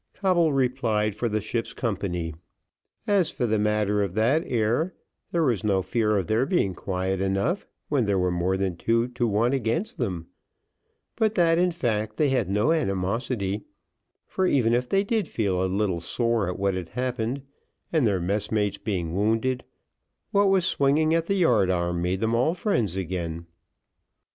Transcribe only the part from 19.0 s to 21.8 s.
wounded, what was swinging at the yard